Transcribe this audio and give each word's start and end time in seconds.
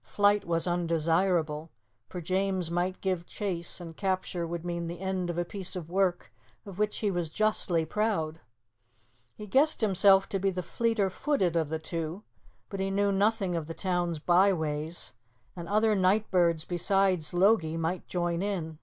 Flight 0.00 0.46
was 0.46 0.66
undesirable, 0.66 1.70
for 2.08 2.22
James 2.22 2.70
might 2.70 3.02
give 3.02 3.26
chase, 3.26 3.82
and 3.82 3.94
capture 3.94 4.46
would 4.46 4.64
mean 4.64 4.86
the 4.86 5.00
end 5.00 5.28
of 5.28 5.36
a 5.36 5.44
piece 5.44 5.76
of 5.76 5.90
work 5.90 6.32
of 6.64 6.78
which 6.78 7.00
he 7.00 7.10
was 7.10 7.28
justly 7.28 7.84
proud. 7.84 8.40
He 9.34 9.46
guessed 9.46 9.82
himself 9.82 10.26
to 10.30 10.38
be 10.38 10.48
the 10.50 10.62
fleeter 10.62 11.10
footed 11.10 11.54
of 11.54 11.68
the 11.68 11.78
two, 11.78 12.24
but 12.70 12.80
he 12.80 12.90
knew 12.90 13.12
nothing 13.12 13.54
of 13.54 13.66
the 13.66 13.74
town's 13.74 14.18
byways, 14.18 15.12
and 15.54 15.68
other 15.68 15.94
night 15.94 16.30
birds 16.30 16.64
besides 16.64 17.34
Logie 17.34 17.76
might 17.76 18.06
join 18.06 18.40
in. 18.40 18.78